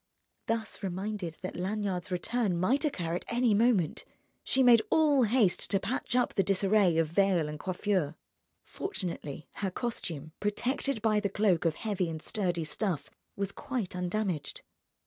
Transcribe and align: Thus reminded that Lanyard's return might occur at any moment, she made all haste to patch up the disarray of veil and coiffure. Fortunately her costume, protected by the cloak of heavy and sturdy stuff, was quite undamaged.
Thus 0.47 0.81
reminded 0.81 1.37
that 1.43 1.55
Lanyard's 1.55 2.09
return 2.09 2.57
might 2.59 2.83
occur 2.83 3.13
at 3.13 3.25
any 3.27 3.53
moment, 3.53 4.03
she 4.43 4.63
made 4.63 4.81
all 4.89 5.21
haste 5.25 5.69
to 5.69 5.79
patch 5.79 6.15
up 6.15 6.33
the 6.33 6.41
disarray 6.41 6.97
of 6.97 7.05
veil 7.05 7.47
and 7.47 7.59
coiffure. 7.59 8.15
Fortunately 8.63 9.47
her 9.57 9.69
costume, 9.69 10.31
protected 10.39 11.03
by 11.03 11.19
the 11.19 11.29
cloak 11.29 11.65
of 11.65 11.75
heavy 11.75 12.09
and 12.09 12.19
sturdy 12.19 12.63
stuff, 12.63 13.11
was 13.35 13.51
quite 13.51 13.95
undamaged. 13.95 14.63